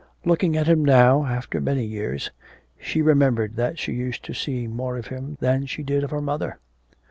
Looking 0.25 0.57
at 0.57 0.65
him 0.65 0.83
now, 0.83 1.25
after 1.25 1.61
many 1.61 1.85
years, 1.85 2.31
she 2.79 3.03
remembered 3.03 3.55
that 3.57 3.77
she 3.77 3.91
used 3.93 4.25
to 4.25 4.33
see 4.33 4.65
more 4.65 4.97
of 4.97 5.09
him 5.09 5.37
than 5.41 5.67
she 5.67 5.83
did 5.83 6.03
of 6.03 6.09
her 6.09 6.21
mother. 6.21 6.57